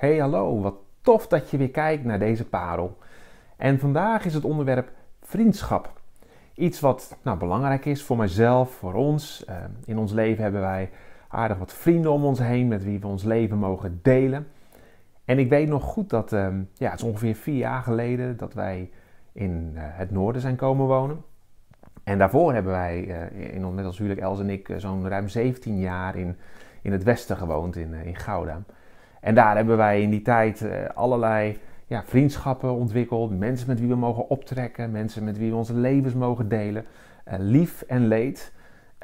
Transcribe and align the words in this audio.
Hey 0.00 0.18
hallo, 0.18 0.60
wat 0.60 0.74
tof 1.00 1.26
dat 1.26 1.50
je 1.50 1.56
weer 1.56 1.70
kijkt 1.70 2.04
naar 2.04 2.18
deze 2.18 2.48
parel. 2.48 2.98
En 3.56 3.78
vandaag 3.78 4.24
is 4.24 4.34
het 4.34 4.44
onderwerp 4.44 4.90
vriendschap. 5.22 6.00
Iets 6.54 6.80
wat 6.80 7.16
nou, 7.22 7.38
belangrijk 7.38 7.84
is 7.84 8.02
voor 8.02 8.16
mijzelf, 8.16 8.70
voor 8.70 8.94
ons. 8.94 9.44
Uh, 9.48 9.56
in 9.84 9.98
ons 9.98 10.12
leven 10.12 10.42
hebben 10.42 10.60
wij 10.60 10.90
aardig 11.28 11.58
wat 11.58 11.72
vrienden 11.72 12.12
om 12.12 12.24
ons 12.24 12.38
heen 12.38 12.68
met 12.68 12.84
wie 12.84 13.00
we 13.00 13.06
ons 13.06 13.22
leven 13.22 13.58
mogen 13.58 13.98
delen. 14.02 14.46
En 15.24 15.38
ik 15.38 15.48
weet 15.48 15.68
nog 15.68 15.82
goed 15.82 16.10
dat, 16.10 16.32
uh, 16.32 16.48
ja, 16.74 16.90
het 16.90 17.00
is 17.00 17.06
ongeveer 17.06 17.34
vier 17.34 17.56
jaar 17.56 17.82
geleden 17.82 18.36
dat 18.36 18.54
wij 18.54 18.90
in 19.32 19.70
uh, 19.74 19.80
het 19.84 20.10
noorden 20.10 20.40
zijn 20.40 20.56
komen 20.56 20.86
wonen. 20.86 21.24
En 22.04 22.18
daarvoor 22.18 22.52
hebben 22.52 22.72
wij, 22.72 23.00
in, 23.32 23.74
met 23.74 23.86
ons 23.86 23.98
huwelijk 23.98 24.20
Els 24.20 24.40
en 24.40 24.50
ik, 24.50 24.74
zo'n 24.76 25.08
ruim 25.08 25.28
17 25.28 25.78
jaar 25.78 26.16
in, 26.16 26.36
in 26.82 26.92
het 26.92 27.02
westen 27.02 27.36
gewoond, 27.36 27.76
in, 27.76 27.94
in 27.94 28.16
Gouda. 28.16 28.62
En 29.20 29.34
daar 29.34 29.56
hebben 29.56 29.76
wij 29.76 30.02
in 30.02 30.10
die 30.10 30.22
tijd 30.22 30.60
uh, 30.60 30.70
allerlei 30.94 31.58
ja, 31.86 32.02
vriendschappen 32.04 32.74
ontwikkeld. 32.74 33.38
Mensen 33.38 33.68
met 33.68 33.80
wie 33.80 33.88
we 33.88 33.94
mogen 33.94 34.28
optrekken. 34.28 34.90
Mensen 34.90 35.24
met 35.24 35.38
wie 35.38 35.50
we 35.50 35.56
onze 35.56 35.74
levens 35.74 36.14
mogen 36.14 36.48
delen. 36.48 36.84
Uh, 37.28 37.34
lief 37.38 37.82
en 37.82 38.06
leed. 38.06 38.52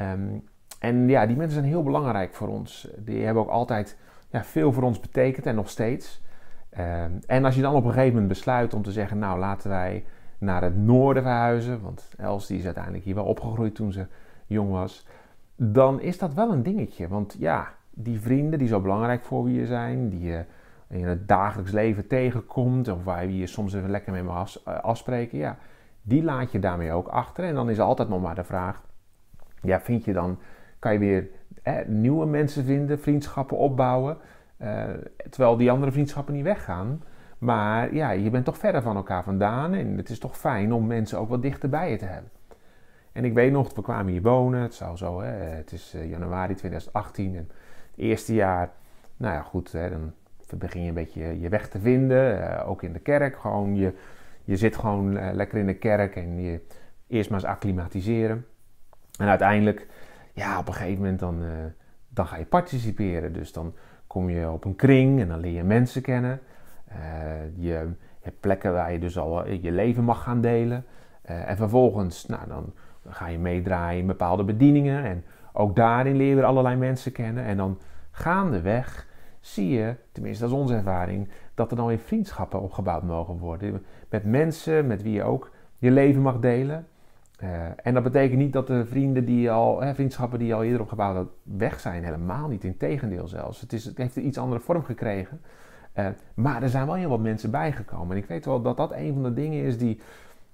Um, 0.02 0.44
en 0.78 1.08
ja, 1.08 1.26
die 1.26 1.36
mensen 1.36 1.58
zijn 1.58 1.70
heel 1.70 1.82
belangrijk 1.82 2.34
voor 2.34 2.48
ons. 2.48 2.88
Die 2.96 3.24
hebben 3.24 3.42
ook 3.42 3.48
altijd 3.48 3.98
ja, 4.30 4.44
veel 4.44 4.72
voor 4.72 4.82
ons 4.82 5.00
betekend 5.00 5.46
en 5.46 5.54
nog 5.54 5.68
steeds. 5.68 6.22
Um, 6.78 7.18
en 7.26 7.44
als 7.44 7.54
je 7.54 7.62
dan 7.62 7.74
op 7.74 7.84
een 7.84 7.90
gegeven 7.90 8.12
moment 8.12 8.28
besluit 8.28 8.74
om 8.74 8.82
te 8.82 8.92
zeggen, 8.92 9.18
nou 9.18 9.38
laten 9.38 9.70
wij 9.70 10.04
naar 10.38 10.62
het 10.62 10.76
noorden 10.76 11.22
verhuizen. 11.22 11.82
Want 11.82 12.08
Els 12.18 12.46
die 12.46 12.58
is 12.58 12.64
uiteindelijk 12.64 13.04
hier 13.04 13.14
wel 13.14 13.24
opgegroeid 13.24 13.74
toen 13.74 13.92
ze 13.92 14.06
jong 14.46 14.70
was. 14.70 15.06
Dan 15.56 16.00
is 16.00 16.18
dat 16.18 16.34
wel 16.34 16.52
een 16.52 16.62
dingetje. 16.62 17.08
Want 17.08 17.36
ja, 17.38 17.68
die 17.98 18.20
vrienden 18.20 18.58
die 18.58 18.68
zo 18.68 18.80
belangrijk 18.80 19.24
voor 19.24 19.50
je 19.50 19.66
zijn, 19.66 20.08
die 20.08 20.20
je 20.20 20.44
in 20.88 21.04
het 21.04 21.28
dagelijks 21.28 21.72
leven 21.72 22.06
tegenkomt, 22.06 22.88
of 22.88 23.04
waar 23.04 23.24
je 23.24 23.36
je 23.36 23.46
soms 23.46 23.74
even 23.74 23.90
lekker 23.90 24.12
mee 24.12 24.22
mag 24.22 24.62
eh, 24.64 24.80
afspreken, 24.80 25.38
ja, 25.38 25.58
die 26.02 26.22
laat 26.22 26.52
je 26.52 26.58
daarmee 26.58 26.92
ook 26.92 27.08
achter. 27.08 27.44
En 27.44 27.54
dan 27.54 27.70
is 27.70 27.80
altijd 27.80 28.08
nog 28.08 28.22
maar 28.22 28.34
de 28.34 28.44
vraag, 28.44 28.82
ja, 29.62 29.80
vind 29.80 30.04
je 30.04 30.12
dan, 30.12 30.38
kan 30.78 30.92
je 30.92 30.98
weer 30.98 31.28
nieuwe 31.86 32.26
mensen 32.26 32.64
vinden, 32.64 33.00
vriendschappen 33.00 33.56
opbouwen, 33.56 34.16
eh, 34.56 34.84
terwijl 35.30 35.56
die 35.56 35.70
andere 35.70 35.92
vriendschappen 35.92 36.34
niet 36.34 36.44
weggaan. 36.44 37.02
Maar 37.38 37.94
ja, 37.94 38.10
je 38.10 38.30
bent 38.30 38.44
toch 38.44 38.58
verder 38.58 38.82
van 38.82 38.96
elkaar 38.96 39.22
vandaan 39.22 39.74
en 39.74 39.96
het 39.96 40.08
is 40.08 40.18
toch 40.18 40.38
fijn 40.38 40.72
om 40.72 40.86
mensen 40.86 41.18
ook 41.18 41.28
wat 41.28 41.42
dichter 41.42 41.68
bij 41.68 41.90
je 41.90 41.96
te 41.96 42.04
hebben. 42.04 42.30
En 43.12 43.24
ik 43.24 43.34
weet 43.34 43.52
nog, 43.52 43.74
we 43.74 43.82
kwamen 43.82 44.12
hier 44.12 44.22
wonen, 44.22 44.60
het, 44.60 44.74
zou 44.74 44.96
zo, 44.96 45.20
hè, 45.20 45.30
het 45.30 45.72
is 45.72 45.94
eh, 45.94 46.10
januari 46.10 46.54
2018 46.54 47.36
en 47.36 47.50
eerste 47.96 48.34
jaar, 48.34 48.70
nou 49.16 49.34
ja, 49.34 49.42
goed, 49.42 49.72
hè, 49.72 49.90
dan 49.90 50.12
begin 50.54 50.82
je 50.82 50.88
een 50.88 50.94
beetje 50.94 51.40
je 51.40 51.48
weg 51.48 51.68
te 51.68 51.78
vinden. 51.78 52.38
Uh, 52.38 52.68
ook 52.68 52.82
in 52.82 52.92
de 52.92 52.98
kerk. 52.98 53.38
Gewoon 53.38 53.76
je, 53.76 53.92
je 54.44 54.56
zit 54.56 54.76
gewoon 54.76 55.16
uh, 55.16 55.28
lekker 55.32 55.58
in 55.58 55.66
de 55.66 55.74
kerk 55.74 56.16
en 56.16 56.40
je 56.40 56.60
eerst 57.06 57.30
maar 57.30 57.38
eens 57.38 57.48
acclimatiseren. 57.48 58.46
En 59.18 59.28
uiteindelijk, 59.28 59.86
ja, 60.32 60.58
op 60.58 60.68
een 60.68 60.74
gegeven 60.74 61.02
moment 61.02 61.18
dan, 61.18 61.42
uh, 61.42 61.48
dan 62.08 62.26
ga 62.26 62.36
je 62.36 62.44
participeren. 62.44 63.32
Dus 63.32 63.52
dan 63.52 63.74
kom 64.06 64.30
je 64.30 64.50
op 64.50 64.64
een 64.64 64.76
kring 64.76 65.20
en 65.20 65.28
dan 65.28 65.40
leer 65.40 65.52
je 65.52 65.64
mensen 65.64 66.02
kennen. 66.02 66.40
je 67.56 67.88
hebt 68.20 68.40
plekken 68.40 68.72
waar 68.72 68.92
je 68.92 68.98
dus 68.98 69.18
al 69.18 69.48
je 69.48 69.72
leven 69.72 70.04
mag 70.04 70.22
gaan 70.22 70.40
delen. 70.40 70.84
en 71.22 71.56
vervolgens, 71.56 72.26
nou, 72.26 72.48
dan 72.48 72.72
ga 73.08 73.26
je 73.26 73.38
meedraaien 73.38 74.00
in 74.00 74.06
bepaalde 74.06 74.44
bedieningen. 74.44 75.04
En 75.04 75.24
ook 75.56 75.76
daarin 75.76 76.16
leer 76.16 76.28
je 76.28 76.34
weer 76.34 76.44
allerlei 76.44 76.76
mensen 76.76 77.12
kennen. 77.12 77.44
En 77.44 77.56
dan 77.56 77.78
gaandeweg 78.10 79.06
zie 79.40 79.68
je, 79.68 79.94
tenminste 80.12 80.44
dat 80.44 80.52
is 80.52 80.58
onze 80.58 80.74
ervaring, 80.74 81.28
dat 81.54 81.70
er 81.70 81.76
dan 81.76 81.86
weer 81.86 81.98
vriendschappen 81.98 82.60
opgebouwd 82.60 83.02
mogen 83.02 83.38
worden. 83.38 83.84
Met 84.10 84.24
mensen 84.24 84.86
met 84.86 85.02
wie 85.02 85.12
je 85.12 85.22
ook 85.22 85.50
je 85.78 85.90
leven 85.90 86.22
mag 86.22 86.38
delen. 86.38 86.86
Uh, 87.42 87.48
en 87.82 87.94
dat 87.94 88.02
betekent 88.02 88.38
niet 88.38 88.52
dat 88.52 88.66
de 88.66 88.86
vrienden 88.86 89.24
die 89.24 89.50
al, 89.50 89.80
hè, 89.80 89.94
vriendschappen 89.94 90.38
die 90.38 90.48
je 90.48 90.54
al 90.54 90.62
eerder 90.62 90.80
opgebouwd 90.80 91.16
had, 91.16 91.28
weg 91.42 91.80
zijn. 91.80 92.04
Helemaal 92.04 92.48
niet. 92.48 92.64
Integendeel 92.64 93.28
zelfs. 93.28 93.60
Het, 93.60 93.72
is, 93.72 93.84
het 93.84 93.98
heeft 93.98 94.16
een 94.16 94.26
iets 94.26 94.38
andere 94.38 94.60
vorm 94.60 94.84
gekregen. 94.84 95.40
Uh, 95.98 96.06
maar 96.34 96.62
er 96.62 96.68
zijn 96.68 96.86
wel 96.86 96.94
heel 96.94 97.08
wat 97.08 97.20
mensen 97.20 97.50
bijgekomen. 97.50 98.16
En 98.16 98.22
ik 98.22 98.28
weet 98.28 98.44
wel 98.44 98.62
dat 98.62 98.76
dat 98.76 98.92
een 98.92 99.12
van 99.12 99.22
de 99.22 99.32
dingen 99.32 99.64
is 99.64 99.78
die, 99.78 100.00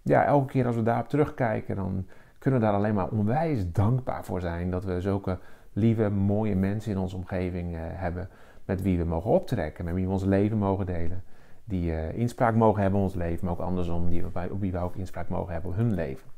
ja, 0.02 0.24
elke 0.24 0.52
keer 0.52 0.66
als 0.66 0.76
we 0.76 0.82
daarop 0.82 1.08
terugkijken, 1.08 1.76
dan 1.76 2.06
kunnen 2.42 2.60
daar 2.60 2.72
alleen 2.72 2.94
maar 2.94 3.08
onwijs 3.08 3.72
dankbaar 3.72 4.24
voor 4.24 4.40
zijn. 4.40 4.70
Dat 4.70 4.84
we 4.84 5.00
zulke 5.00 5.38
lieve, 5.72 6.08
mooie 6.08 6.54
mensen 6.54 6.92
in 6.92 6.98
onze 6.98 7.16
omgeving 7.16 7.74
uh, 7.74 7.80
hebben. 7.82 8.28
Met 8.64 8.82
wie 8.82 8.98
we 8.98 9.04
mogen 9.04 9.30
optrekken, 9.30 9.84
met 9.84 9.94
wie 9.94 10.06
we 10.06 10.12
ons 10.12 10.24
leven 10.24 10.58
mogen 10.58 10.86
delen. 10.86 11.22
Die 11.64 11.90
uh, 11.90 12.12
inspraak 12.12 12.54
mogen 12.54 12.82
hebben 12.82 12.98
in 13.00 13.06
ons 13.06 13.14
leven, 13.14 13.44
maar 13.44 13.54
ook 13.54 13.60
andersom, 13.60 14.10
die, 14.10 14.24
op 14.50 14.60
wie 14.60 14.72
we 14.72 14.78
ook 14.78 14.96
inspraak 14.96 15.28
mogen 15.28 15.52
hebben 15.52 15.70
op 15.70 15.76
hun 15.76 15.94
leven. 15.94 16.28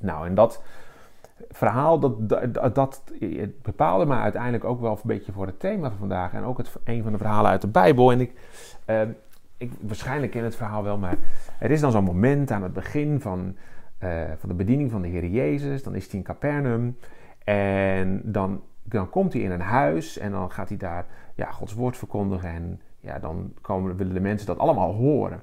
Nou, 0.00 0.26
en 0.26 0.34
dat 0.34 0.62
verhaal, 1.50 1.98
dat, 1.98 2.28
dat, 2.74 3.02
bepaalde 3.62 4.06
me 4.06 4.14
uiteindelijk 4.14 4.64
ook 4.64 4.80
wel 4.80 4.92
een 4.92 4.98
beetje 5.04 5.32
voor 5.32 5.46
het 5.46 5.60
thema 5.60 5.88
van 5.88 5.98
vandaag. 5.98 6.32
En 6.32 6.42
ook 6.42 6.58
het, 6.58 6.76
een 6.84 7.02
van 7.02 7.12
de 7.12 7.18
verhalen 7.18 7.50
uit 7.50 7.60
de 7.60 7.68
Bijbel. 7.68 8.12
En 8.12 8.20
ik, 8.20 8.32
uh, 8.86 9.00
ik 9.56 9.72
waarschijnlijk 9.80 10.32
ken 10.32 10.44
het 10.44 10.56
verhaal 10.56 10.82
wel, 10.82 10.98
maar 10.98 11.16
er 11.58 11.70
is 11.70 11.80
dan 11.80 11.92
zo'n 11.92 12.04
moment 12.04 12.50
aan 12.50 12.62
het 12.62 12.72
begin 12.72 13.20
van, 13.20 13.56
uh, 14.04 14.22
van 14.36 14.48
de 14.48 14.54
bediening 14.54 14.90
van 14.90 15.02
de 15.02 15.08
Heer 15.08 15.26
Jezus. 15.26 15.82
Dan 15.82 15.94
is 15.94 16.06
hij 16.06 16.18
in 16.18 16.24
Capernaum. 16.24 16.96
En 17.44 18.20
dan, 18.24 18.62
dan 18.82 19.10
komt 19.10 19.32
hij 19.32 19.42
in 19.42 19.50
een 19.50 19.60
huis 19.60 20.18
en 20.18 20.30
dan 20.30 20.50
gaat 20.50 20.68
hij 20.68 20.78
daar 20.78 21.06
ja, 21.34 21.50
Gods 21.50 21.74
woord 21.74 21.96
verkondigen. 21.96 22.48
En 22.48 22.80
ja, 23.00 23.18
dan 23.18 23.52
komen, 23.60 23.96
willen 23.96 24.14
de 24.14 24.20
mensen 24.20 24.46
dat 24.46 24.58
allemaal 24.58 24.92
horen. 24.92 25.42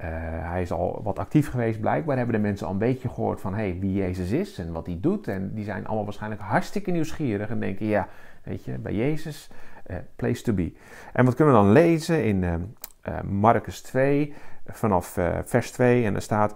Uh, 0.00 0.08
hij 0.50 0.62
is 0.62 0.72
al 0.72 1.00
wat 1.02 1.18
actief 1.18 1.50
geweest, 1.50 1.80
blijkbaar 1.80 2.16
hebben 2.16 2.34
de 2.34 2.40
mensen 2.40 2.66
al 2.66 2.72
een 2.72 2.78
beetje 2.78 3.08
gehoord 3.08 3.40
van 3.40 3.54
hey, 3.54 3.76
wie 3.80 3.92
Jezus 3.92 4.30
is 4.30 4.58
en 4.58 4.72
wat 4.72 4.86
hij 4.86 4.98
doet. 5.00 5.28
En 5.28 5.54
die 5.54 5.64
zijn 5.64 5.86
allemaal 5.86 6.04
waarschijnlijk 6.04 6.42
hartstikke 6.42 6.90
nieuwsgierig 6.90 7.48
en 7.48 7.60
denken, 7.60 7.86
ja, 7.86 8.08
weet 8.42 8.64
je, 8.64 8.78
bij 8.78 8.94
Jezus, 8.94 9.50
uh, 9.90 9.96
place 10.16 10.42
to 10.42 10.52
be. 10.52 10.72
En 11.12 11.24
wat 11.24 11.34
kunnen 11.34 11.54
we 11.54 11.60
dan 11.60 11.72
lezen 11.72 12.24
in 12.24 12.42
uh, 12.42 13.20
Marcus 13.20 13.82
2, 13.82 14.34
vanaf 14.66 15.18
vers 15.44 15.70
2, 15.70 16.04
en 16.04 16.14
er 16.14 16.22
staat, 16.22 16.54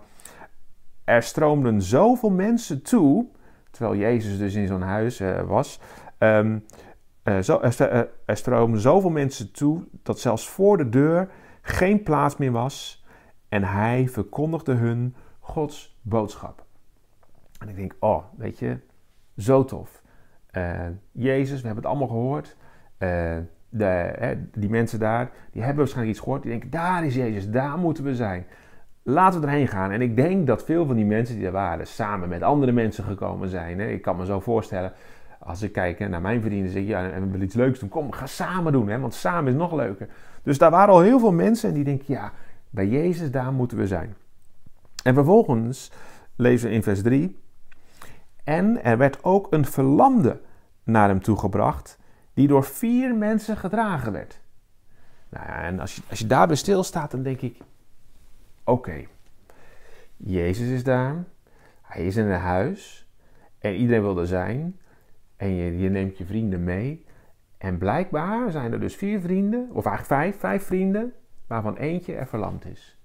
er 1.07 1.23
stroomden 1.23 1.83
zoveel 1.83 2.31
mensen 2.31 2.83
toe 2.83 3.27
terwijl 3.77 4.01
Jezus 4.01 4.39
dus 4.39 4.55
in 4.55 4.67
zo'n 4.67 4.83
huis 4.83 5.21
uh, 5.21 5.41
was, 5.41 5.81
um, 6.19 6.65
uh, 7.25 7.39
zo, 7.39 7.61
er, 7.61 8.09
er 8.25 8.37
stroomden 8.37 8.81
zoveel 8.81 9.11
mensen 9.11 9.53
toe 9.53 9.85
dat 10.03 10.21
zelfs 10.21 10.49
voor 10.49 10.77
de 10.77 10.89
deur 10.89 11.29
geen 11.63 12.03
plaats 12.03 12.37
meer 12.37 12.53
was 12.53 13.05
en 13.49 13.65
hij 13.65 14.09
verkondigde 14.09 14.73
hun 14.73 15.15
Gods 15.41 15.99
boodschap. 16.03 16.65
En 17.59 17.69
ik 17.69 17.77
denk, 17.77 17.97
oh, 18.01 18.25
weet 18.37 18.59
je, 18.59 18.79
zo 19.37 19.65
tof. 19.65 20.03
Jezus, 21.13 21.61
we 21.61 21.67
hebben 21.67 21.85
het 21.85 21.93
allemaal 21.93 22.09
gehoord. 22.09 22.57
De, 23.69 23.85
hè, 24.19 24.51
die 24.51 24.71
mensen 24.71 24.99
daar, 24.99 25.31
die 25.51 25.63
hebben 25.63 25.79
waarschijnlijk 25.79 26.17
iets 26.17 26.25
gehoord. 26.25 26.43
Die 26.43 26.51
denken, 26.51 26.71
daar 26.71 27.05
is 27.05 27.15
Jezus, 27.15 27.51
daar 27.51 27.79
moeten 27.79 28.05
we 28.05 28.15
zijn. 28.15 28.47
Laten 29.09 29.41
we 29.41 29.47
erheen 29.47 29.69
gaan. 29.69 29.91
En 29.91 30.01
ik 30.01 30.17
denk 30.17 30.47
dat 30.47 30.65
veel 30.65 30.87
van 30.87 30.97
die 30.97 31.05
mensen 31.05 31.37
die 31.37 31.47
er 31.47 31.53
waren, 31.53 31.87
samen 31.87 32.29
met 32.29 32.43
andere 32.43 32.73
mensen 32.73 33.05
gekomen 33.05 33.49
zijn. 33.49 33.81
Ik 33.81 34.03
kan 34.03 34.17
me 34.17 34.25
zo 34.25 34.41
voorstellen, 34.41 34.93
als 35.39 35.63
ik 35.63 35.73
kijk 35.73 36.09
naar 36.09 36.21
mijn 36.21 36.43
vrienden, 36.43 36.73
zeg 36.73 36.83
ik, 36.83 36.89
ja, 36.89 37.11
en 37.11 37.21
we 37.21 37.31
willen 37.31 37.47
iets 37.47 37.55
leuks 37.55 37.79
doen. 37.79 37.89
Kom, 37.89 38.13
ga 38.13 38.27
samen 38.27 38.73
doen, 38.73 38.89
hè, 38.89 38.99
want 38.99 39.15
samen 39.15 39.53
is 39.53 39.59
nog 39.59 39.73
leuker. 39.73 40.09
Dus 40.43 40.59
daar 40.59 40.71
waren 40.71 40.95
al 40.95 41.01
heel 41.01 41.19
veel 41.19 41.33
mensen 41.33 41.69
en 41.69 41.75
die 41.75 41.85
denken, 41.85 42.05
ja, 42.09 42.33
bij 42.71 42.87
Jezus, 42.87 43.31
daar 43.31 43.53
moeten 43.53 43.79
we 43.79 43.87
zijn. 43.87 44.15
En 45.05 45.15
vervolgens 45.15 45.93
lezen 46.37 46.69
we 46.69 46.75
in 46.75 46.83
vers 46.83 47.03
3. 47.03 47.39
En 48.45 48.85
er 48.85 48.99
werd 48.99 49.25
ook 49.25 49.53
een 49.53 49.65
verlamde 49.65 50.41
naar 50.83 51.09
hem 51.09 51.23
toegebracht, 51.23 51.99
die 52.35 52.49
door 52.49 52.65
vier 52.65 53.15
mensen 53.15 53.57
gedragen 53.57 54.13
werd. 54.13 54.41
Nou 55.29 55.47
ja, 55.47 55.63
en 55.63 55.81
als 55.81 55.97
je, 55.97 56.03
als 56.11 56.19
je 56.19 56.27
daarbij 56.27 56.57
stilstaat, 56.57 57.11
dan 57.11 57.23
denk 57.23 57.41
ik, 57.41 57.59
oké, 58.67 59.05
Jezus 60.17 60.69
is 60.69 60.85
daar, 60.85 61.25
hij 61.83 62.07
is 62.07 62.17
in 62.17 62.27
een 62.27 62.41
huis 62.41 63.09
en 63.59 63.75
iedereen 63.75 64.03
wil 64.03 64.19
er 64.19 64.27
zijn 64.27 64.79
en 65.37 65.55
je, 65.55 65.79
je 65.79 65.89
neemt 65.89 66.19
je 66.19 66.25
vrienden 66.25 66.65
mee. 66.65 67.05
En 67.59 67.79
blijkbaar 67.79 68.51
zijn 68.51 68.73
er 68.73 68.81
dus 68.81 68.97
vier 68.97 69.21
vrienden, 69.21 69.69
of 69.73 69.87
eigenlijk 69.87 70.23
vijf, 70.23 70.39
vijf 70.39 70.63
vrienden, 70.63 71.13
waarvan 71.47 71.77
eentje 71.77 72.15
er 72.15 72.27
verlamd 72.27 72.65
is. 72.65 72.99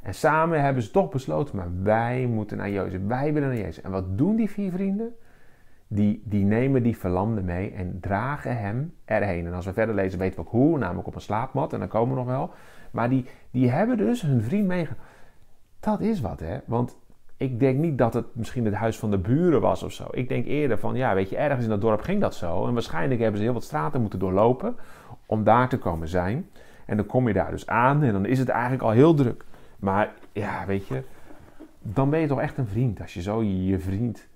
En 0.00 0.14
samen 0.14 0.62
hebben 0.62 0.82
ze 0.82 0.90
toch 0.90 1.10
besloten, 1.10 1.56
maar 1.56 1.82
wij 1.82 2.26
moeten 2.26 2.56
naar 2.56 2.70
Jezus, 2.70 3.00
wij 3.06 3.32
willen 3.32 3.48
naar 3.48 3.58
Jezus. 3.58 3.80
En 3.80 3.90
wat 3.90 4.18
doen 4.18 4.36
die 4.36 4.50
vier 4.50 4.72
vrienden? 4.72 5.14
Die, 5.94 6.22
die 6.24 6.44
nemen 6.44 6.82
die 6.82 6.96
verlamde 6.96 7.42
mee 7.42 7.70
en 7.70 7.98
dragen 8.00 8.58
hem 8.58 8.94
erheen. 9.04 9.46
En 9.46 9.52
als 9.52 9.64
we 9.64 9.72
verder 9.72 9.94
lezen 9.94 10.18
weten 10.18 10.34
we 10.34 10.46
ook 10.46 10.50
hoe, 10.50 10.78
namelijk 10.78 11.06
op 11.06 11.14
een 11.14 11.20
slaapmat, 11.20 11.72
en 11.72 11.78
dan 11.78 11.88
komen 11.88 12.10
we 12.10 12.16
nog 12.20 12.26
wel. 12.26 12.50
Maar 12.90 13.08
die, 13.08 13.26
die 13.50 13.70
hebben 13.70 13.96
dus 13.96 14.22
hun 14.22 14.42
vriend 14.42 14.66
meegenomen. 14.66 15.06
Dat 15.80 16.00
is 16.00 16.20
wat, 16.20 16.40
hè? 16.40 16.58
Want 16.66 16.98
ik 17.36 17.60
denk 17.60 17.78
niet 17.78 17.98
dat 17.98 18.14
het 18.14 18.26
misschien 18.32 18.64
het 18.64 18.74
huis 18.74 18.98
van 18.98 19.10
de 19.10 19.18
buren 19.18 19.60
was 19.60 19.82
of 19.82 19.92
zo. 19.92 20.06
Ik 20.10 20.28
denk 20.28 20.46
eerder 20.46 20.78
van, 20.78 20.94
ja, 20.94 21.14
weet 21.14 21.28
je, 21.28 21.36
ergens 21.36 21.64
in 21.64 21.70
dat 21.70 21.80
dorp 21.80 22.00
ging 22.00 22.20
dat 22.20 22.34
zo. 22.34 22.66
En 22.66 22.72
waarschijnlijk 22.72 23.20
hebben 23.20 23.38
ze 23.38 23.44
heel 23.44 23.54
wat 23.54 23.64
straten 23.64 24.00
moeten 24.00 24.18
doorlopen 24.18 24.76
om 25.26 25.44
daar 25.44 25.68
te 25.68 25.78
komen 25.78 26.08
zijn. 26.08 26.48
En 26.86 26.96
dan 26.96 27.06
kom 27.06 27.28
je 27.28 27.34
daar 27.34 27.50
dus 27.50 27.66
aan 27.66 28.02
en 28.02 28.12
dan 28.12 28.26
is 28.26 28.38
het 28.38 28.48
eigenlijk 28.48 28.82
al 28.82 28.90
heel 28.90 29.14
druk. 29.14 29.44
Maar 29.78 30.12
ja, 30.32 30.66
weet 30.66 30.86
je, 30.86 31.02
dan 31.82 32.10
ben 32.10 32.20
je 32.20 32.26
toch 32.26 32.40
echt 32.40 32.58
een 32.58 32.66
vriend 32.66 33.00
als 33.00 33.14
je 33.14 33.22
zo 33.22 33.42
je 33.42 33.78
vriend, 33.78 34.28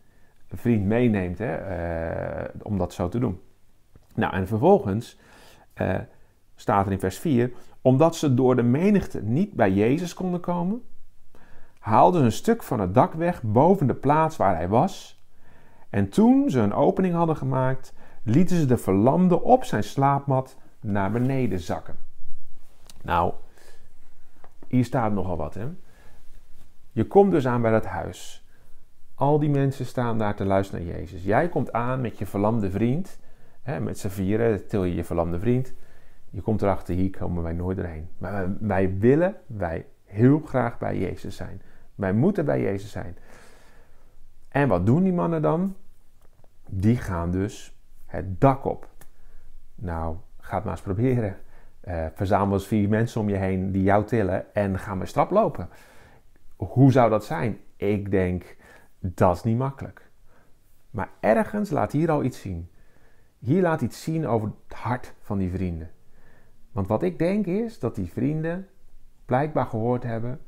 vriend 0.54 0.84
meeneemt 0.84 1.38
hè, 1.38 2.44
uh, 2.44 2.48
om 2.62 2.78
dat 2.78 2.93
zo 2.93 3.08
te 3.08 3.19
doen. 3.19 3.40
Nou, 4.14 4.34
en 4.34 4.46
vervolgens 4.46 5.19
uh, 5.75 5.98
staat 6.54 6.87
er 6.87 6.93
in 6.93 7.00
vers 7.00 7.19
4: 7.19 7.52
Omdat 7.81 8.16
ze 8.16 8.34
door 8.34 8.56
de 8.56 8.62
menigte 8.62 9.22
niet 9.22 9.52
bij 9.52 9.72
Jezus 9.72 10.14
konden 10.14 10.40
komen, 10.40 10.82
haalden 11.78 12.20
ze 12.20 12.26
een 12.26 12.32
stuk 12.32 12.62
van 12.62 12.81
het 12.81 12.94
dak 12.94 13.12
weg 13.12 13.43
boven 13.43 13.87
de 13.87 13.94
plaats 13.94 14.37
waar 14.37 14.56
hij 14.56 14.69
was. 14.69 15.25
En 15.90 16.08
toen 16.08 16.50
ze 16.50 16.60
een 16.60 16.75
opening 16.75 17.14
hadden 17.14 17.37
gemaakt, 17.37 17.92
lieten 18.22 18.56
ze 18.56 18.66
de 18.66 18.76
verlamde 18.76 19.42
op 19.42 19.64
zijn 19.64 19.84
slaapmat 19.84 20.56
naar 20.81 21.10
beneden 21.10 21.60
zakken. 21.60 21.96
Nou, 23.02 23.32
hier 24.69 24.84
staat 24.84 25.12
nogal 25.12 25.37
wat, 25.37 25.54
hè? 25.54 25.66
Je 26.92 27.06
komt 27.06 27.31
dus 27.31 27.46
aan 27.46 27.62
bij 27.62 27.70
dat 27.70 27.87
huis. 27.87 28.45
Al 29.16 29.38
die 29.38 29.50
mensen 29.50 29.86
staan 29.86 30.18
daar 30.18 30.34
te 30.34 30.44
luisteren 30.44 30.86
naar 30.86 30.96
Jezus. 30.96 31.24
Jij 31.24 31.48
komt 31.48 31.72
aan 31.72 32.00
met 32.00 32.18
je 32.18 32.26
verlamde 32.26 32.70
vriend. 32.70 33.18
Hè, 33.62 33.80
met 33.80 33.98
z'n 33.98 34.08
vieren 34.08 34.66
til 34.66 34.84
je 34.84 34.94
je 34.94 35.04
verlamde 35.04 35.38
vriend. 35.38 35.72
Je 36.30 36.40
komt 36.40 36.62
erachter, 36.62 36.94
hier 36.94 37.10
komen 37.10 37.42
wij 37.42 37.52
nooit 37.52 37.76
doorheen. 37.76 38.08
Maar 38.18 38.56
wij 38.60 38.98
willen, 38.98 39.36
wij 39.46 39.86
heel 40.04 40.40
graag 40.40 40.78
bij 40.78 40.98
Jezus 40.98 41.36
zijn. 41.36 41.62
Wij 41.94 42.12
moeten 42.12 42.44
bij 42.44 42.60
Jezus 42.60 42.90
zijn. 42.90 43.16
En 44.48 44.68
wat 44.68 44.86
doen 44.86 45.02
die 45.02 45.12
mannen 45.12 45.42
dan? 45.42 45.76
Die 46.68 46.96
gaan 46.96 47.30
dus 47.30 47.76
het 48.06 48.40
dak 48.40 48.64
op. 48.64 48.88
Nou, 49.74 50.16
ga 50.40 50.54
het 50.54 50.64
maar 50.64 50.72
eens 50.72 50.82
proberen. 50.82 51.36
Uh, 51.88 52.06
verzamel 52.14 52.54
eens 52.54 52.66
vier 52.66 52.88
mensen 52.88 53.20
om 53.20 53.28
je 53.28 53.36
heen 53.36 53.72
die 53.72 53.82
jou 53.82 54.04
tillen 54.04 54.54
en 54.54 54.78
ga 54.78 54.94
maar 54.94 55.06
strap 55.06 55.30
lopen. 55.30 55.68
Hoe 56.56 56.92
zou 56.92 57.10
dat 57.10 57.24
zijn? 57.24 57.58
Ik 57.76 58.10
denk, 58.10 58.56
dat 58.98 59.37
is 59.37 59.43
niet 59.43 59.58
makkelijk. 59.58 60.10
Maar 60.90 61.10
ergens 61.20 61.70
laat 61.70 61.93
hier 61.93 62.10
al 62.10 62.25
iets 62.25 62.40
zien. 62.40 62.70
Hier 63.38 63.62
laat 63.62 63.81
iets 63.81 64.02
zien 64.02 64.26
over 64.26 64.52
het 64.69 64.76
hart 64.76 65.14
van 65.20 65.38
die 65.38 65.50
vrienden. 65.50 65.90
Want 66.72 66.88
wat 66.88 67.02
ik 67.02 67.19
denk 67.19 67.46
is 67.46 67.78
dat 67.78 67.94
die 67.94 68.12
vrienden 68.12 68.69
blijkbaar 69.25 69.66
gehoord 69.66 70.02
hebben: 70.02 70.40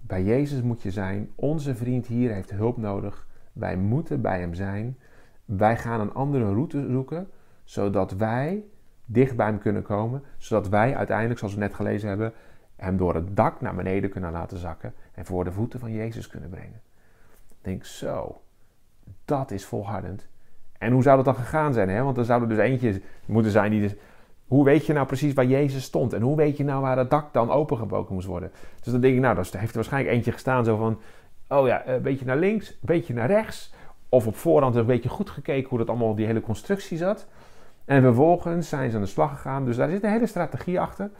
bij 0.00 0.22
Jezus 0.22 0.62
moet 0.62 0.82
je 0.82 0.90
zijn. 0.90 1.30
Onze 1.34 1.74
vriend 1.74 2.06
hier 2.06 2.32
heeft 2.32 2.50
hulp 2.50 2.76
nodig. 2.76 3.26
Wij 3.52 3.76
moeten 3.76 4.20
bij 4.20 4.40
hem 4.40 4.54
zijn. 4.54 4.98
Wij 5.44 5.76
gaan 5.76 6.00
een 6.00 6.14
andere 6.14 6.44
route 6.44 6.86
zoeken, 6.90 7.30
zodat 7.64 8.12
wij 8.12 8.64
dicht 9.04 9.36
bij 9.36 9.46
hem 9.46 9.58
kunnen 9.58 9.82
komen. 9.82 10.22
Zodat 10.36 10.68
wij 10.68 10.96
uiteindelijk, 10.96 11.38
zoals 11.38 11.54
we 11.54 11.60
net 11.60 11.74
gelezen 11.74 12.08
hebben, 12.08 12.32
hem 12.76 12.96
door 12.96 13.14
het 13.14 13.36
dak 13.36 13.60
naar 13.60 13.74
beneden 13.74 14.10
kunnen 14.10 14.32
laten 14.32 14.58
zakken 14.58 14.94
en 15.14 15.24
voor 15.24 15.44
de 15.44 15.52
voeten 15.52 15.80
van 15.80 15.92
Jezus 15.92 16.26
kunnen 16.26 16.50
brengen. 16.50 16.80
Denk 17.66 17.84
zo, 17.84 18.40
dat 19.24 19.50
is 19.50 19.64
volhardend. 19.64 20.28
En 20.78 20.92
hoe 20.92 21.02
zou 21.02 21.16
dat 21.16 21.24
dan 21.24 21.34
gegaan 21.34 21.72
zijn? 21.72 21.88
Hè? 21.88 22.02
Want 22.02 22.16
er 22.16 22.24
zou 22.24 22.42
er 22.42 22.48
dus 22.48 22.58
eentje 22.58 23.00
moeten 23.26 23.52
zijn 23.52 23.70
die. 23.70 23.80
Dus, 23.80 23.94
hoe 24.46 24.64
weet 24.64 24.86
je 24.86 24.92
nou 24.92 25.06
precies 25.06 25.32
waar 25.32 25.46
Jezus 25.46 25.82
stond? 25.82 26.12
En 26.12 26.22
hoe 26.22 26.36
weet 26.36 26.56
je 26.56 26.64
nou 26.64 26.82
waar 26.82 26.98
het 26.98 27.10
dak 27.10 27.32
dan 27.32 27.50
opengebroken 27.50 28.14
moest 28.14 28.26
worden? 28.26 28.50
Dus 28.82 28.92
dan 28.92 29.00
denk 29.00 29.14
ik, 29.14 29.20
nou, 29.20 29.34
dan 29.34 29.44
heeft 29.44 29.70
er 29.70 29.74
waarschijnlijk 29.74 30.14
eentje 30.14 30.32
gestaan 30.32 30.64
zo 30.64 30.76
van. 30.76 30.98
Oh 31.48 31.66
ja, 31.66 31.86
een 31.86 32.02
beetje 32.02 32.24
naar 32.24 32.36
links, 32.36 32.70
een 32.70 32.76
beetje 32.80 33.14
naar 33.14 33.28
rechts. 33.28 33.72
Of 34.08 34.26
op 34.26 34.36
voorhand 34.36 34.74
een 34.74 34.86
beetje 34.86 35.08
goed 35.08 35.30
gekeken 35.30 35.68
hoe 35.68 35.78
dat 35.78 35.88
allemaal 35.88 36.14
die 36.14 36.26
hele 36.26 36.40
constructie 36.40 36.98
zat. 36.98 37.26
En 37.84 38.02
vervolgens 38.02 38.68
zijn 38.68 38.90
ze 38.90 38.96
aan 38.96 39.02
de 39.02 39.08
slag 39.08 39.30
gegaan. 39.30 39.64
Dus 39.64 39.76
daar 39.76 39.88
zit 39.88 40.02
een 40.02 40.10
hele 40.10 40.26
strategie 40.26 40.80
achter 40.80 41.10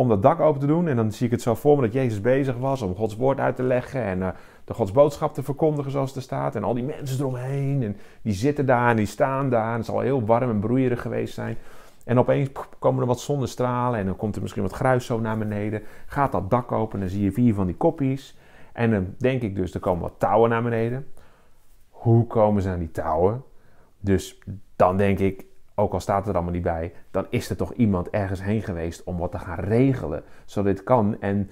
om 0.00 0.08
dat 0.08 0.22
dak 0.22 0.40
open 0.40 0.60
te 0.60 0.66
doen. 0.66 0.88
En 0.88 0.96
dan 0.96 1.12
zie 1.12 1.26
ik 1.26 1.32
het 1.32 1.42
zo 1.42 1.54
voor 1.54 1.76
me 1.76 1.82
dat 1.82 1.92
Jezus 1.92 2.20
bezig 2.20 2.56
was 2.56 2.82
om 2.82 2.94
Gods 2.94 3.16
woord 3.16 3.40
uit 3.40 3.56
te 3.56 3.62
leggen 3.62 4.02
en 4.02 4.18
uh, 4.18 4.28
de 4.64 4.74
Gods 4.74 4.92
boodschap 4.92 5.34
te 5.34 5.42
verkondigen 5.42 5.90
zoals 5.90 6.16
er 6.16 6.22
staat. 6.22 6.56
En 6.56 6.64
al 6.64 6.74
die 6.74 6.84
mensen 6.84 7.18
eromheen 7.18 7.82
en 7.82 7.96
die 8.22 8.32
zitten 8.32 8.66
daar 8.66 8.90
en 8.90 8.96
die 8.96 9.06
staan 9.06 9.50
daar. 9.50 9.70
En 9.70 9.76
het 9.76 9.86
zal 9.86 10.00
heel 10.00 10.24
warm 10.24 10.50
en 10.50 10.60
broeierig 10.60 11.02
geweest 11.02 11.34
zijn. 11.34 11.56
En 12.04 12.18
opeens 12.18 12.48
komen 12.78 13.00
er 13.00 13.06
wat 13.06 13.20
zonnestralen 13.20 13.98
en 13.98 14.06
dan 14.06 14.16
komt 14.16 14.36
er 14.36 14.42
misschien 14.42 14.62
wat 14.62 14.72
gruis 14.72 15.06
zo 15.06 15.20
naar 15.20 15.38
beneden. 15.38 15.82
Gaat 16.06 16.32
dat 16.32 16.50
dak 16.50 16.72
open 16.72 16.94
en 16.94 17.00
dan 17.00 17.08
zie 17.08 17.24
je 17.24 17.32
vier 17.32 17.54
van 17.54 17.66
die 17.66 17.76
koppies. 17.76 18.38
En 18.72 18.90
dan 18.90 19.14
denk 19.18 19.42
ik 19.42 19.56
dus, 19.56 19.74
er 19.74 19.80
komen 19.80 20.02
wat 20.02 20.14
touwen 20.18 20.50
naar 20.50 20.62
beneden. 20.62 21.06
Hoe 21.90 22.26
komen 22.26 22.62
ze 22.62 22.68
aan 22.68 22.78
die 22.78 22.90
touwen? 22.90 23.42
Dus 23.98 24.38
dan 24.76 24.96
denk 24.96 25.18
ik, 25.18 25.44
ook 25.80 25.92
al 25.92 26.00
staat 26.00 26.28
er 26.28 26.34
allemaal 26.34 26.52
niet 26.52 26.62
bij, 26.62 26.92
dan 27.10 27.26
is 27.30 27.50
er 27.50 27.56
toch 27.56 27.72
iemand 27.72 28.10
ergens 28.10 28.42
heen 28.42 28.62
geweest 28.62 29.04
om 29.04 29.18
wat 29.18 29.30
te 29.30 29.38
gaan 29.38 29.58
regelen, 29.58 30.22
zodat 30.44 30.74
dit 30.74 30.84
kan. 30.84 31.20
En 31.20 31.50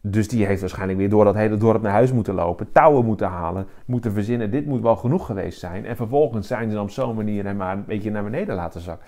dus 0.00 0.28
die 0.28 0.46
heeft 0.46 0.60
waarschijnlijk 0.60 0.98
weer 0.98 1.08
door 1.08 1.24
dat 1.24 1.34
hele 1.34 1.56
dorp 1.56 1.82
naar 1.82 1.92
huis 1.92 2.12
moeten 2.12 2.34
lopen, 2.34 2.72
touwen 2.72 3.04
moeten 3.04 3.28
halen, 3.28 3.66
moeten 3.86 4.12
verzinnen, 4.12 4.50
dit 4.50 4.66
moet 4.66 4.82
wel 4.82 4.96
genoeg 4.96 5.26
geweest 5.26 5.58
zijn. 5.58 5.86
En 5.86 5.96
vervolgens 5.96 6.46
zijn 6.46 6.68
ze 6.68 6.74
dan 6.74 6.84
op 6.84 6.90
zo'n 6.90 7.16
manier 7.16 7.46
en 7.46 7.56
maar 7.56 7.76
een 7.76 7.84
beetje 7.84 8.10
naar 8.10 8.24
beneden 8.24 8.54
laten 8.54 8.80
zakken. 8.80 9.06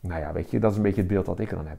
Nou 0.00 0.20
ja, 0.20 0.32
weet 0.32 0.50
je, 0.50 0.60
dat 0.60 0.70
is 0.70 0.76
een 0.76 0.82
beetje 0.82 1.00
het 1.00 1.10
beeld 1.10 1.26
dat 1.26 1.38
ik 1.38 1.50
er 1.50 1.56
dan 1.56 1.66
heb. 1.66 1.78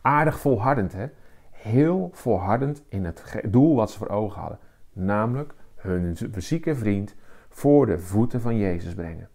Aardig 0.00 0.38
volhardend, 0.38 0.92
hè? 0.92 1.06
Heel 1.50 2.10
volhardend 2.12 2.82
in 2.88 3.04
het 3.04 3.40
doel 3.48 3.74
wat 3.74 3.90
ze 3.90 3.98
voor 3.98 4.08
ogen 4.08 4.40
hadden. 4.40 4.58
Namelijk 4.92 5.54
hun 5.76 6.16
zieke 6.36 6.74
vriend 6.74 7.14
voor 7.48 7.86
de 7.86 7.98
voeten 7.98 8.40
van 8.40 8.56
Jezus 8.56 8.94
brengen. 8.94 9.28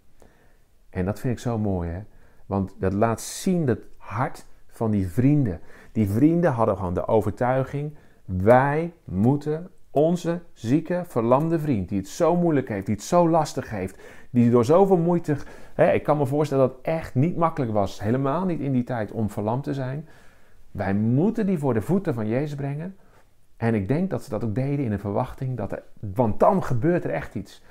En 0.91 1.05
dat 1.05 1.19
vind 1.19 1.33
ik 1.33 1.39
zo 1.39 1.57
mooi, 1.57 1.89
hè? 1.89 2.01
Want 2.45 2.75
dat 2.79 2.93
laat 2.93 3.21
zien 3.21 3.67
het 3.67 3.85
hart 3.97 4.45
van 4.67 4.91
die 4.91 5.07
vrienden. 5.07 5.59
Die 5.91 6.09
vrienden 6.09 6.51
hadden 6.51 6.77
gewoon 6.77 6.93
de 6.93 7.07
overtuiging: 7.07 7.95
wij 8.25 8.93
moeten 9.03 9.69
onze 9.91 10.39
zieke, 10.53 11.03
verlamde 11.07 11.59
vriend, 11.59 11.89
die 11.89 11.97
het 11.97 12.07
zo 12.07 12.35
moeilijk 12.35 12.69
heeft, 12.69 12.85
die 12.85 12.95
het 12.95 13.03
zo 13.03 13.29
lastig 13.29 13.69
heeft, 13.69 13.97
die 14.29 14.49
door 14.49 14.65
zoveel 14.65 14.97
moeite. 14.97 15.35
Hè, 15.73 15.91
ik 15.91 16.03
kan 16.03 16.17
me 16.17 16.25
voorstellen 16.25 16.67
dat 16.67 16.77
het 16.77 16.85
echt 16.85 17.15
niet 17.15 17.37
makkelijk 17.37 17.71
was, 17.71 18.01
helemaal 18.01 18.45
niet 18.45 18.59
in 18.59 18.71
die 18.71 18.83
tijd, 18.83 19.11
om 19.11 19.29
verlamd 19.29 19.63
te 19.63 19.73
zijn. 19.73 20.07
Wij 20.71 20.93
moeten 20.93 21.45
die 21.45 21.57
voor 21.57 21.73
de 21.73 21.81
voeten 21.81 22.13
van 22.13 22.27
Jezus 22.27 22.55
brengen. 22.55 22.95
En 23.57 23.75
ik 23.75 23.87
denk 23.87 24.09
dat 24.09 24.23
ze 24.23 24.29
dat 24.29 24.43
ook 24.43 24.55
deden 24.55 24.85
in 24.85 24.91
een 24.91 24.99
verwachting 24.99 25.57
dat. 25.57 25.81
Want 25.99 26.39
dan 26.39 26.63
gebeurt 26.63 27.03
er 27.03 27.11
echt 27.11 27.35
iets. 27.35 27.63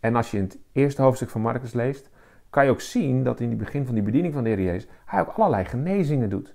En 0.00 0.16
als 0.16 0.30
je 0.30 0.36
in 0.36 0.42
het 0.42 0.58
eerste 0.72 1.02
hoofdstuk 1.02 1.30
van 1.30 1.40
Marcus 1.40 1.72
leest, 1.72 2.10
kan 2.54 2.64
je 2.64 2.70
ook 2.70 2.80
zien 2.80 3.22
dat 3.22 3.40
in 3.40 3.48
het 3.48 3.58
begin 3.58 3.86
van 3.86 3.94
die 3.94 4.02
bediening 4.02 4.34
van 4.34 4.42
de 4.42 4.48
Heer 4.48 4.62
Jezus 4.62 4.88
hij 5.04 5.20
ook 5.20 5.28
allerlei 5.28 5.64
genezingen 5.64 6.30
doet. 6.30 6.54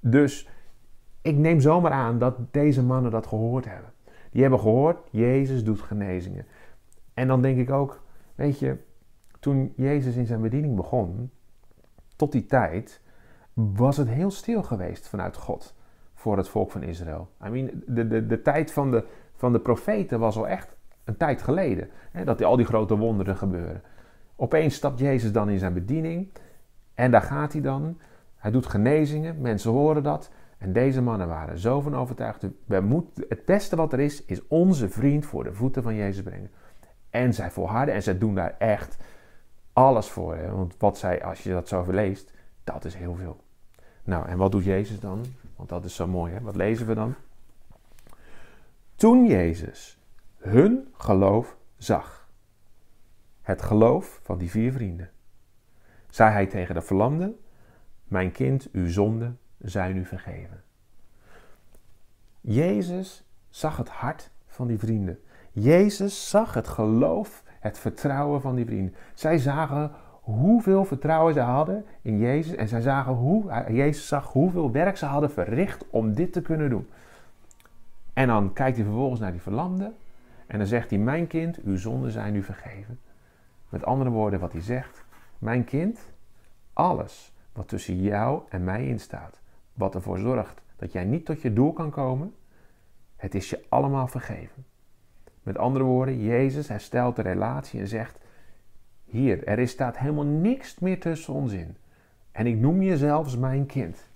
Dus 0.00 0.48
ik 1.22 1.36
neem 1.36 1.60
zomaar 1.60 1.92
aan 1.92 2.18
dat 2.18 2.52
deze 2.52 2.82
mannen 2.82 3.10
dat 3.10 3.26
gehoord 3.26 3.64
hebben. 3.64 3.92
Die 4.30 4.40
hebben 4.42 4.60
gehoord, 4.60 5.08
Jezus 5.10 5.64
doet 5.64 5.80
genezingen. 5.80 6.46
En 7.14 7.28
dan 7.28 7.42
denk 7.42 7.58
ik 7.58 7.70
ook, 7.70 8.02
weet 8.34 8.58
je, 8.58 8.76
toen 9.40 9.72
Jezus 9.76 10.16
in 10.16 10.26
zijn 10.26 10.40
bediening 10.40 10.76
begon, 10.76 11.30
tot 12.16 12.32
die 12.32 12.46
tijd, 12.46 13.00
was 13.52 13.96
het 13.96 14.08
heel 14.08 14.30
stil 14.30 14.62
geweest 14.62 15.08
vanuit 15.08 15.36
God 15.36 15.74
voor 16.14 16.36
het 16.36 16.48
volk 16.48 16.70
van 16.70 16.82
Israël. 16.82 17.28
I 17.46 17.48
mean, 17.48 17.70
de, 17.86 18.06
de, 18.06 18.26
de 18.26 18.42
tijd 18.42 18.72
van 18.72 18.90
de, 18.90 19.04
van 19.34 19.52
de 19.52 19.60
profeten 19.60 20.18
was 20.18 20.36
al 20.36 20.48
echt 20.48 20.76
een 21.04 21.16
tijd 21.16 21.42
geleden. 21.42 21.90
Hè, 22.10 22.24
dat 22.24 22.42
al 22.42 22.56
die 22.56 22.66
grote 22.66 22.96
wonderen 22.96 23.36
gebeuren. 23.36 23.82
Opeens 24.36 24.74
stapt 24.74 24.98
Jezus 24.98 25.32
dan 25.32 25.50
in 25.50 25.58
zijn 25.58 25.74
bediening 25.74 26.28
en 26.94 27.10
daar 27.10 27.22
gaat 27.22 27.52
hij 27.52 27.62
dan. 27.62 27.98
Hij 28.36 28.50
doet 28.50 28.66
genezingen, 28.66 29.40
mensen 29.40 29.70
horen 29.70 30.02
dat. 30.02 30.30
En 30.58 30.72
deze 30.72 31.02
mannen 31.02 31.28
waren 31.28 31.58
zo 31.58 31.80
van 31.80 31.96
overtuigd. 31.96 32.46
We 32.64 32.80
moeten, 32.80 33.24
het 33.28 33.44
beste 33.44 33.76
wat 33.76 33.92
er 33.92 34.00
is, 34.00 34.24
is 34.24 34.46
onze 34.46 34.88
vriend 34.88 35.26
voor 35.26 35.44
de 35.44 35.52
voeten 35.52 35.82
van 35.82 35.94
Jezus 35.94 36.22
brengen. 36.22 36.50
En 37.10 37.34
zij 37.34 37.50
volharden 37.50 37.94
en 37.94 38.02
zij 38.02 38.18
doen 38.18 38.34
daar 38.34 38.54
echt 38.58 38.96
alles 39.72 40.08
voor. 40.08 40.36
Hè? 40.36 40.50
Want 40.50 40.74
wat 40.78 40.98
zij, 40.98 41.24
als 41.24 41.42
je 41.42 41.50
dat 41.50 41.68
zo 41.68 41.84
leest, 41.88 42.32
dat 42.64 42.84
is 42.84 42.94
heel 42.94 43.14
veel. 43.14 43.40
Nou, 44.04 44.28
en 44.28 44.36
wat 44.36 44.52
doet 44.52 44.64
Jezus 44.64 45.00
dan? 45.00 45.24
Want 45.56 45.68
dat 45.68 45.84
is 45.84 45.94
zo 45.94 46.06
mooi, 46.06 46.32
hè? 46.32 46.40
Wat 46.40 46.56
lezen 46.56 46.86
we 46.86 46.94
dan? 46.94 47.14
Toen 48.94 49.26
Jezus 49.26 49.98
hun 50.38 50.88
geloof 50.92 51.56
zag 51.76 52.23
het 53.44 53.62
geloof 53.62 54.20
van 54.22 54.38
die 54.38 54.50
vier 54.50 54.72
vrienden. 54.72 55.10
Zei 56.10 56.30
hij 56.30 56.46
tegen 56.46 56.74
de 56.74 56.82
verlamde: 56.82 57.34
Mijn 58.04 58.32
kind, 58.32 58.68
uw 58.72 58.88
zonden 58.88 59.38
zijn 59.58 59.96
u 59.96 60.04
vergeven. 60.04 60.62
Jezus 62.40 63.24
zag 63.48 63.76
het 63.76 63.88
hart 63.88 64.30
van 64.46 64.66
die 64.66 64.78
vrienden. 64.78 65.18
Jezus 65.52 66.30
zag 66.30 66.54
het 66.54 66.68
geloof, 66.68 67.42
het 67.60 67.78
vertrouwen 67.78 68.40
van 68.40 68.54
die 68.54 68.64
vrienden. 68.64 68.94
Zij 69.14 69.38
zagen 69.38 69.90
hoeveel 70.20 70.84
vertrouwen 70.84 71.34
ze 71.34 71.40
hadden 71.40 71.84
in 72.02 72.18
Jezus 72.18 72.54
en 72.54 72.68
zij 72.68 72.80
zagen 72.80 73.12
hoe, 73.12 73.64
Jezus 73.68 74.08
zag 74.08 74.32
hoeveel 74.32 74.70
werk 74.70 74.96
ze 74.96 75.06
hadden 75.06 75.30
verricht 75.30 75.84
om 75.90 76.14
dit 76.14 76.32
te 76.32 76.42
kunnen 76.42 76.70
doen. 76.70 76.88
En 78.12 78.26
dan 78.26 78.52
kijkt 78.52 78.76
hij 78.76 78.86
vervolgens 78.86 79.20
naar 79.20 79.32
die 79.32 79.40
verlamde 79.40 79.92
en 80.46 80.58
dan 80.58 80.66
zegt 80.66 80.90
hij: 80.90 80.98
Mijn 80.98 81.26
kind, 81.26 81.58
uw 81.62 81.76
zonden 81.76 82.10
zijn 82.10 82.34
u 82.34 82.42
vergeven. 82.42 82.98
Met 83.74 83.84
andere 83.84 84.10
woorden, 84.10 84.40
wat 84.40 84.52
hij 84.52 84.60
zegt: 84.60 85.04
Mijn 85.38 85.64
kind, 85.64 85.98
alles 86.72 87.32
wat 87.52 87.68
tussen 87.68 88.02
jou 88.02 88.42
en 88.48 88.64
mij 88.64 88.86
in 88.86 89.00
staat, 89.00 89.40
wat 89.72 89.94
ervoor 89.94 90.18
zorgt 90.18 90.62
dat 90.76 90.92
jij 90.92 91.04
niet 91.04 91.24
tot 91.24 91.42
je 91.42 91.52
doel 91.52 91.72
kan 91.72 91.90
komen, 91.90 92.34
het 93.16 93.34
is 93.34 93.50
je 93.50 93.64
allemaal 93.68 94.06
vergeven. 94.06 94.64
Met 95.42 95.58
andere 95.58 95.84
woorden, 95.84 96.22
Jezus 96.22 96.68
herstelt 96.68 97.16
de 97.16 97.22
relatie 97.22 97.80
en 97.80 97.88
zegt: 97.88 98.18
Hier, 99.04 99.44
er 99.44 99.58
is, 99.58 99.70
staat 99.70 99.98
helemaal 99.98 100.24
niks 100.24 100.78
meer 100.78 101.00
tussen 101.00 101.34
ons 101.34 101.52
in. 101.52 101.76
En 102.32 102.46
ik 102.46 102.56
noem 102.56 102.82
je 102.82 102.96
zelfs 102.96 103.36
mijn 103.36 103.66
kind. 103.66 104.08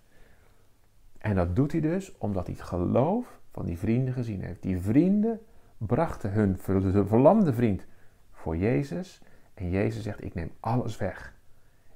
En 1.19 1.35
dat 1.35 1.57
doet 1.57 1.73
hij 1.73 1.81
dus 1.81 2.19
omdat 2.19 2.47
hij 2.47 2.55
het 2.59 2.65
geloof 2.65 3.41
van 3.53 3.65
die 3.65 3.79
vrienden 3.79 4.15
gezien 4.15 4.43
heeft. 4.43 4.63
Die 4.63 4.79
vrienden 4.79 5.41
brachten 5.77 6.33
hun 6.33 6.59
verlamde 7.07 7.53
vriend 7.53 7.87
voor 8.33 8.57
Jezus. 8.57 9.21
En 9.59 9.71
Jezus 9.71 10.03
zegt: 10.03 10.25
Ik 10.25 10.35
neem 10.35 10.51
alles 10.61 10.97
weg. 10.97 11.33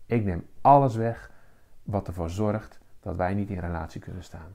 Ik 0.06 0.24
neem 0.24 0.46
alles 0.60 0.94
weg 0.94 1.30
wat 1.82 2.06
ervoor 2.06 2.30
zorgt 2.30 2.80
dat 3.00 3.16
wij 3.16 3.34
niet 3.34 3.50
in 3.50 3.58
relatie 3.58 4.00
kunnen 4.00 4.24
staan. 4.24 4.54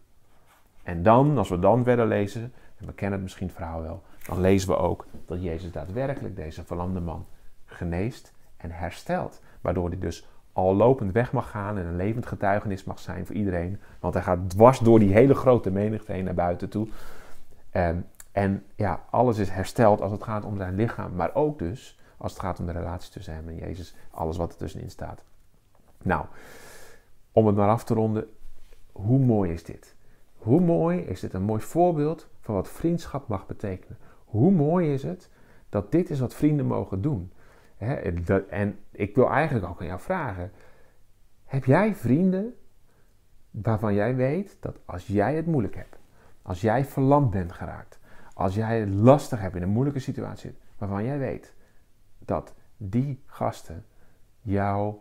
En 0.83 1.03
dan, 1.03 1.37
als 1.37 1.49
we 1.49 1.59
dan 1.59 1.83
verder 1.83 2.07
lezen, 2.07 2.53
en 2.77 2.85
we 2.85 2.93
kennen 2.93 3.13
het 3.13 3.21
misschien 3.21 3.47
het 3.47 3.55
verhaal 3.55 3.81
wel, 3.81 4.03
dan 4.25 4.41
lezen 4.41 4.69
we 4.69 4.77
ook 4.77 5.05
dat 5.25 5.43
Jezus 5.43 5.71
daadwerkelijk 5.71 6.35
deze 6.35 6.63
verlamde 6.63 6.99
man 6.99 7.25
geneest 7.65 8.33
en 8.57 8.71
herstelt. 8.71 9.41
Waardoor 9.61 9.87
hij 9.89 9.99
dus 9.99 10.27
al 10.53 10.75
lopend 10.75 11.11
weg 11.11 11.31
mag 11.31 11.49
gaan 11.49 11.77
en 11.77 11.85
een 11.85 11.95
levend 11.95 12.25
getuigenis 12.25 12.83
mag 12.83 12.99
zijn 12.99 13.25
voor 13.25 13.35
iedereen. 13.35 13.79
Want 13.99 14.13
hij 14.13 14.23
gaat 14.23 14.49
dwars 14.49 14.79
door 14.79 14.99
die 14.99 15.13
hele 15.13 15.35
grote 15.35 15.71
menigte 15.71 16.11
heen 16.11 16.23
naar 16.23 16.33
buiten 16.33 16.69
toe. 16.69 16.87
En, 17.69 18.05
en 18.31 18.63
ja, 18.75 19.01
alles 19.09 19.37
is 19.37 19.49
hersteld 19.49 20.01
als 20.01 20.11
het 20.11 20.23
gaat 20.23 20.45
om 20.45 20.57
zijn 20.57 20.75
lichaam, 20.75 21.15
maar 21.15 21.35
ook 21.35 21.59
dus 21.59 21.99
als 22.17 22.31
het 22.31 22.41
gaat 22.41 22.59
om 22.59 22.65
de 22.65 22.71
relatie 22.71 23.11
tussen 23.11 23.33
hem 23.33 23.47
en 23.47 23.55
Jezus, 23.55 23.95
alles 24.11 24.37
wat 24.37 24.51
er 24.51 24.57
tussenin 24.57 24.89
staat. 24.89 25.23
Nou, 26.03 26.25
om 27.31 27.47
het 27.47 27.55
maar 27.55 27.69
af 27.69 27.83
te 27.83 27.93
ronden, 27.93 28.29
hoe 28.91 29.19
mooi 29.19 29.51
is 29.51 29.63
dit? 29.63 29.95
Hoe 30.37 30.61
mooi 30.61 30.99
is 30.99 31.19
dit 31.19 31.33
een 31.33 31.43
mooi 31.43 31.61
voorbeeld 31.61 32.27
van 32.41 32.55
wat 32.55 32.69
vriendschap 32.69 33.27
mag 33.27 33.45
betekenen? 33.45 33.97
Hoe 34.25 34.51
mooi 34.51 34.93
is 34.93 35.03
het 35.03 35.29
dat 35.69 35.91
dit 35.91 36.09
is 36.09 36.19
wat 36.19 36.33
vrienden 36.33 36.65
mogen 36.65 37.01
doen? 37.01 37.31
En 38.49 38.79
ik 38.91 39.15
wil 39.15 39.29
eigenlijk 39.29 39.65
ook 39.65 39.79
aan 39.79 39.87
jou 39.87 39.99
vragen: 39.99 40.51
heb 41.45 41.65
jij 41.65 41.95
vrienden 41.95 42.55
waarvan 43.51 43.93
jij 43.93 44.15
weet 44.15 44.57
dat 44.59 44.79
als 44.85 45.07
jij 45.07 45.35
het 45.35 45.45
moeilijk 45.45 45.75
hebt, 45.75 45.97
als 46.41 46.61
jij 46.61 46.85
verlamd 46.85 47.29
bent 47.29 47.51
geraakt, 47.51 47.99
als 48.33 48.55
jij 48.55 48.79
het 48.79 48.89
lastig 48.89 49.39
hebt 49.39 49.55
in 49.55 49.61
een 49.61 49.69
moeilijke 49.69 49.99
situatie, 49.99 50.57
waarvan 50.77 51.03
jij 51.03 51.17
weet 51.17 51.53
dat 52.27 52.53
die 52.77 53.23
gasten 53.25 53.85
jou 54.41 54.95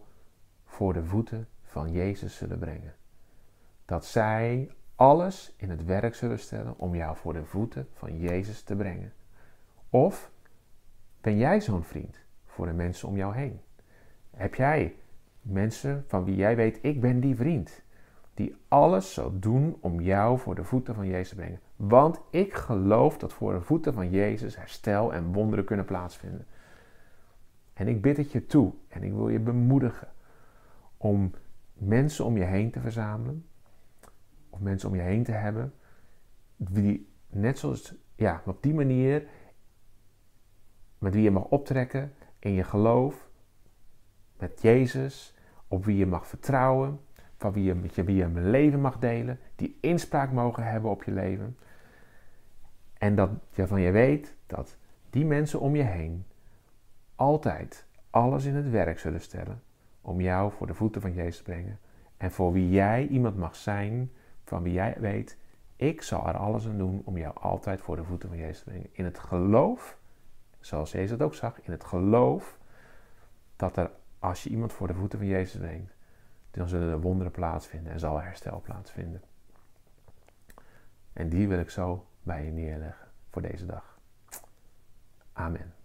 voor 0.65 0.93
de 0.93 1.05
voeten 1.05 1.49
van 1.63 1.93
Jezus 1.93 2.37
zullen 2.37 2.59
brengen? 2.59 2.95
Dat 3.85 4.05
zij 4.05 4.71
alles 4.95 5.55
in 5.57 5.71
het 5.71 5.85
werk 5.85 6.15
zullen 6.15 6.39
stellen 6.39 6.79
om 6.79 6.95
jou 6.95 7.17
voor 7.17 7.33
de 7.33 7.45
voeten 7.45 7.89
van 7.93 8.19
Jezus 8.19 8.63
te 8.63 8.77
brengen? 8.77 9.13
Of 9.91 10.31
ben 11.21 11.37
jij 11.37 11.61
zo'n 11.61 11.85
vriend 11.85 12.19
voor 12.45 12.67
de 12.67 12.73
mensen 12.73 13.09
om 13.09 13.17
jou 13.17 13.35
heen? 13.35 13.61
Heb 14.31 14.55
jij 14.55 14.95
mensen 15.43 16.05
van 16.09 16.25
wie 16.25 16.37
jij 16.37 16.57
weet, 16.57 16.79
ik 16.83 17.01
ben 17.01 17.21
die 17.21 17.37
vriend, 17.37 17.83
die 18.35 18.57
alles 18.69 19.15
zal 19.15 19.39
doen 19.39 19.77
om 19.81 20.01
jou 20.01 20.39
voor 20.39 20.55
de 20.55 20.65
voeten 20.65 20.95
van 20.95 21.07
Jezus 21.07 21.29
te 21.29 21.35
brengen? 21.35 21.61
Want 21.77 22.21
ik 22.31 22.55
geloof 22.55 23.19
dat 23.19 23.33
voor 23.33 23.53
de 23.53 23.61
voeten 23.61 23.95
van 23.95 24.11
Jezus 24.11 24.57
herstel 24.57 25.13
en 25.13 25.33
wonderen 25.33 25.65
kunnen 25.65 25.87
plaatsvinden. 25.87 26.47
En 27.77 27.89
ik 27.89 28.03
bid 28.03 28.17
het 28.17 28.33
je 28.33 28.47
toe 28.47 28.73
en 28.89 29.03
ik 29.03 29.13
wil 29.13 29.29
je 29.29 29.39
bemoedigen 29.39 30.09
om 30.97 31.31
mensen 31.73 32.25
om 32.25 32.37
je 32.37 32.45
heen 32.45 32.71
te 32.71 32.81
verzamelen 32.81 33.47
of 34.51 34.61
mensen 34.61 34.89
om 34.89 34.95
je 34.95 35.03
heen 35.03 35.25
te 35.25 35.33
hebben, 35.33 35.73
die 36.57 37.09
net 37.29 37.59
zoals, 37.59 37.95
ja, 38.15 38.43
op 38.47 38.63
die 38.63 38.75
manier, 38.75 39.29
met 40.99 41.15
wie 41.15 41.23
je 41.23 41.31
mag 41.31 41.45
optrekken 41.45 42.13
in 42.39 42.53
je 42.53 42.65
geloof, 42.65 43.31
met 44.39 44.63
Jezus, 44.63 45.35
op 45.69 45.85
wie 45.85 45.97
je 45.97 46.07
mag 46.07 46.27
vertrouwen, 46.27 47.01
van 47.37 47.53
wie 47.53 47.65
je, 47.65 47.75
met 47.75 47.95
je, 47.95 48.05
wie 48.05 48.17
je 48.17 48.25
een 48.25 48.51
leven 48.51 48.81
mag 48.81 48.99
delen, 48.99 49.39
die 49.57 49.79
inspraak 49.81 50.33
mogen 50.33 50.65
hebben 50.65 50.91
op 50.91 51.05
je 51.05 51.13
leven. 51.13 51.59
En 52.99 53.15
dat 53.15 53.31
van 53.51 53.81
je 53.81 53.91
weet 53.91 54.37
dat 54.47 54.77
die 55.11 55.25
mensen 55.25 55.61
om 55.61 55.77
je 55.77 55.83
heen 55.83 56.25
altijd 57.17 57.87
alles 58.11 58.45
in 58.45 58.55
het 58.55 58.71
werk 58.71 58.99
zullen 58.99 59.21
stellen 59.21 59.63
om 60.01 60.21
jou 60.21 60.53
voor 60.53 60.67
de 60.67 60.75
voeten 60.75 61.01
van 61.01 61.13
Jezus 61.13 61.37
te 61.37 61.43
brengen. 61.43 61.79
En 62.17 62.31
voor 62.31 62.53
wie 62.53 62.71
jij 62.71 63.07
iemand 63.07 63.37
mag 63.37 63.57
zijn 63.57 64.11
van 64.45 64.63
wie 64.63 64.73
jij 64.73 64.97
weet, 64.99 65.39
ik 65.77 66.03
zal 66.03 66.29
er 66.29 66.37
alles 66.37 66.67
aan 66.67 66.79
doen 66.79 67.03
om 67.05 67.19
jou 67.19 67.35
altijd 67.41 67.81
voor 67.81 67.97
de 67.97 68.05
voeten 68.05 68.29
van 68.29 68.39
Jezus 68.39 68.59
te 68.59 68.65
brengen. 68.65 68.89
In 68.93 69.05
het 69.05 69.19
geloof, 69.19 69.99
zoals 70.61 70.93
Jezus 70.93 71.11
het 71.11 71.23
ook 71.23 71.35
zag, 71.35 71.61
in 71.61 71.73
het 71.73 71.85
geloof 71.85 72.59
dat 73.57 73.77
er, 73.77 73.91
als 74.19 74.43
je 74.43 74.51
iemand 74.51 74.73
voor 74.73 74.87
de 74.87 74.95
voeten 74.95 75.19
van 75.19 75.29
Jezus 75.29 75.61
brengt, 75.61 75.95
dan 76.51 76.69
zullen 76.69 76.91
er 76.91 77.01
wonderen 77.01 77.33
plaatsvinden 77.33 77.93
en 77.93 77.99
zal 77.99 78.17
er 78.17 78.25
herstel 78.25 78.61
plaatsvinden. 78.61 79.23
En 81.13 81.29
die 81.29 81.49
wil 81.49 81.59
ik 81.59 81.71
zo 81.71 82.07
bij 82.23 82.45
je 82.45 82.51
neerleggen 82.51 83.09
voor 83.31 83.43
deze 83.43 83.67
dag. 83.67 83.99
Amen. 85.33 85.76